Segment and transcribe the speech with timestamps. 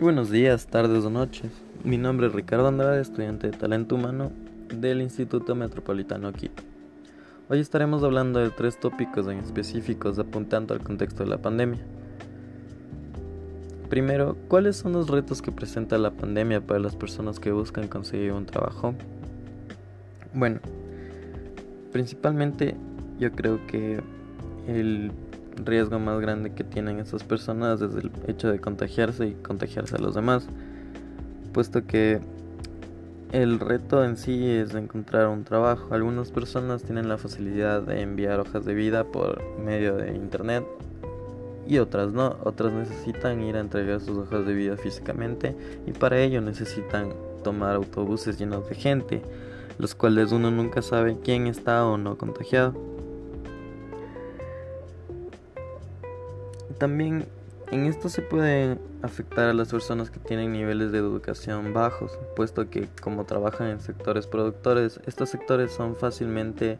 [0.00, 1.52] Buenos días, tardes o noches.
[1.84, 4.32] Mi nombre es Ricardo Andrade, estudiante de talento humano
[4.74, 6.62] del Instituto Metropolitano Quito.
[7.50, 11.80] Hoy estaremos hablando de tres tópicos en específicos apuntando al contexto de la pandemia.
[13.90, 18.32] Primero, ¿cuáles son los retos que presenta la pandemia para las personas que buscan conseguir
[18.32, 18.94] un trabajo?
[20.32, 20.60] Bueno,
[21.92, 22.74] principalmente
[23.18, 24.00] yo creo que
[24.66, 25.12] el
[25.56, 29.98] riesgo más grande que tienen estas personas es el hecho de contagiarse y contagiarse a
[29.98, 30.46] los demás,
[31.52, 32.20] puesto que
[33.32, 35.94] el reto en sí es encontrar un trabajo.
[35.94, 40.64] Algunas personas tienen la facilidad de enviar hojas de vida por medio de internet
[41.68, 42.36] y otras no.
[42.42, 45.54] Otras necesitan ir a entregar sus hojas de vida físicamente
[45.86, 47.12] y para ello necesitan
[47.44, 49.22] tomar autobuses llenos de gente,
[49.78, 52.74] los cuales uno nunca sabe quién está o no contagiado.
[56.80, 57.26] También
[57.70, 62.70] en esto se puede afectar a las personas que tienen niveles de educación bajos, puesto
[62.70, 66.78] que como trabajan en sectores productores, estos sectores son fácilmente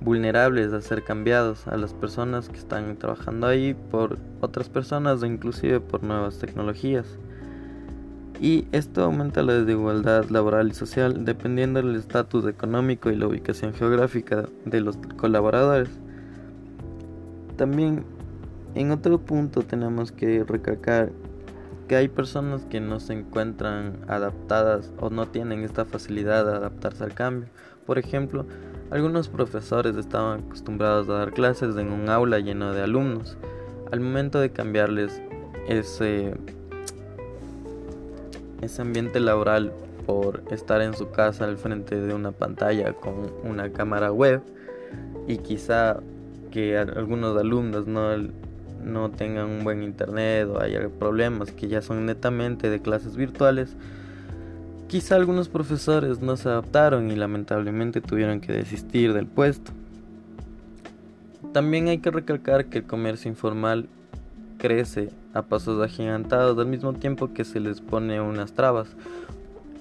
[0.00, 5.26] vulnerables a ser cambiados a las personas que están trabajando ahí por otras personas o
[5.26, 7.04] inclusive por nuevas tecnologías.
[8.40, 13.74] Y esto aumenta la desigualdad laboral y social dependiendo del estatus económico y la ubicación
[13.74, 15.90] geográfica de los colaboradores.
[17.58, 18.06] También
[18.74, 21.10] en otro punto tenemos que recalcar
[21.88, 27.02] que hay personas que no se encuentran adaptadas o no tienen esta facilidad de adaptarse
[27.02, 27.48] al cambio.
[27.84, 28.46] Por ejemplo,
[28.92, 33.36] algunos profesores estaban acostumbrados a dar clases en un aula lleno de alumnos.
[33.90, 35.20] Al momento de cambiarles
[35.66, 36.34] ese,
[38.60, 39.72] ese ambiente laboral
[40.06, 44.42] por estar en su casa al frente de una pantalla con una cámara web
[45.26, 46.00] y quizá
[46.52, 48.12] que algunos alumnos no
[48.84, 53.76] no tengan un buen internet o haya problemas que ya son netamente de clases virtuales,
[54.88, 59.72] quizá algunos profesores no se adaptaron y lamentablemente tuvieron que desistir del puesto.
[61.52, 63.88] También hay que recalcar que el comercio informal
[64.58, 68.88] crece a pasos agigantados al mismo tiempo que se les pone unas trabas.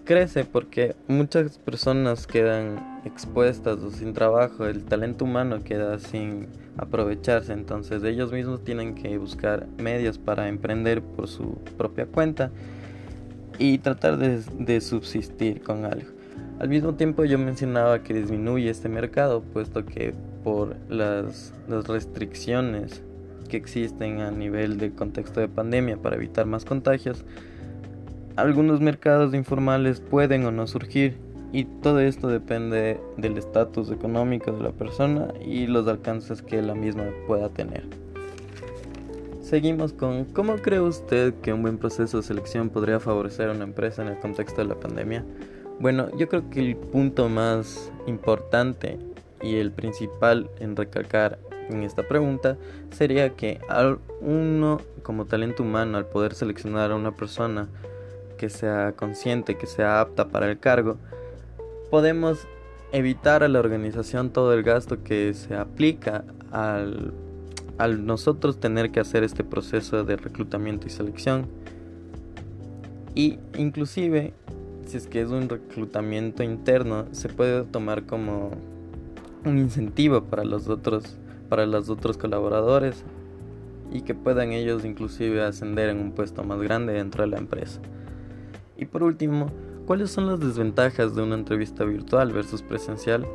[0.10, 6.48] Crece porque muchas personas quedan expuestas o sin trabajo, el talento humano queda sin
[6.78, 7.54] aprovecharse.
[7.54, 12.50] Entonces ellos mismos tienen que buscar medios para emprender por su propia cuenta
[13.60, 16.10] y tratar de, subsistir con algo.
[16.58, 23.04] Al mismo tiempo yo mencionaba que disminuye este mercado, puesto que por las, las restricciones
[23.48, 27.24] que existen a nivel del contexto de pandemia para evitar más contagios,
[28.42, 31.18] algunos mercados informales pueden o no surgir
[31.52, 36.76] y todo esto depende del estatus económico de la persona y los alcances que la
[36.76, 37.84] misma pueda tener.
[39.42, 43.64] Seguimos con ¿cómo cree usted que un buen proceso de selección podría favorecer a una
[43.64, 45.26] empresa en el contexto de la pandemia?
[45.80, 49.00] Bueno, yo creo que el punto más importante
[49.42, 51.40] y el principal en recalcar
[51.70, 52.58] en esta pregunta
[52.92, 53.60] sería que
[54.22, 57.70] uno como talento humano al poder seleccionar a una persona
[58.40, 60.98] que sea consciente, que sea apta para el cargo,
[61.92, 62.48] podemos
[62.94, 67.14] evitar a la organización todo el gasto que se aplica al,
[67.78, 71.48] al nosotros tener que hacer este proceso de reclutamiento y selección.
[73.14, 74.34] Y inclusive,
[74.88, 78.52] si es que es un reclutamiento interno, se puede tomar como
[79.44, 81.18] un incentivo para los otros,
[81.50, 83.04] para los otros colaboradores
[83.92, 87.82] y que puedan ellos inclusive ascender en un puesto más grande dentro de la empresa.
[88.80, 89.48] Y por último,
[89.90, 93.26] ¿Cuáles son las desventajas de una entrevista virtual versus presencial?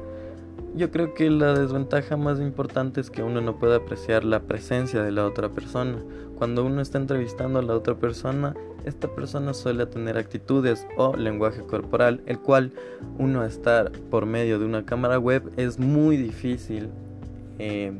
[0.76, 5.02] Yo creo que la desventaja más importante es que uno no puede apreciar la presencia
[5.02, 5.98] de la otra persona.
[6.38, 11.62] Cuando uno está entrevistando a la otra persona, esta persona suele tener actitudes o lenguaje
[11.62, 12.70] corporal, el cual
[13.18, 16.88] uno estar por medio de una cámara web es muy difícil
[17.58, 17.98] em,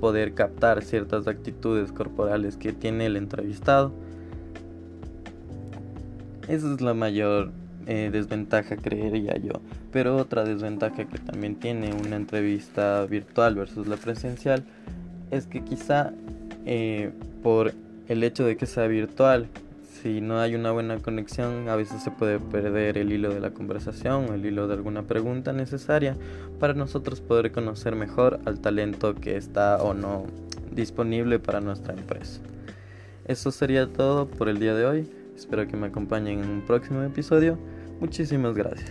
[0.00, 3.92] poder captar ciertas actitudes corporales que tiene el entrevistado.
[6.48, 7.52] Esa es la mayor
[7.86, 9.60] eh, desventaja, creería yo.
[9.92, 14.64] Pero otra desventaja que también tiene una entrevista virtual versus la presencial
[15.30, 16.12] es que quizá
[16.66, 17.12] eh,
[17.42, 17.74] por
[18.08, 19.48] el hecho de que sea virtual,
[20.02, 23.50] si no hay una buena conexión, a veces se puede perder el hilo de la
[23.50, 26.16] conversación el hilo de alguna pregunta necesaria
[26.60, 30.24] para nosotros poder conocer mejor al talento que está o no
[30.72, 32.40] disponible para nuestra empresa.
[33.26, 35.10] Eso sería todo por el día de hoy.
[35.38, 37.56] Espero que me acompañen en un próximo episodio.
[38.00, 38.90] Muchísimas gracias.